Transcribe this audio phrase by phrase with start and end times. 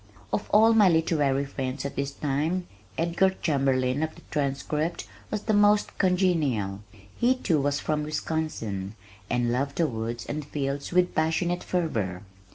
[0.33, 2.65] Of all of my literary friends at this time,
[2.97, 6.79] Edgar Chamberlin of the Transcript was the most congenial.
[7.15, 8.95] He, too, was from Wisconsin,
[9.29, 12.23] and loved the woods and fields with passionate fervor.